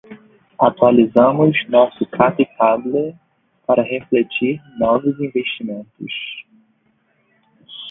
[0.57, 3.15] Atualizamos nosso cap table
[3.67, 6.11] para refletir novos investimentos.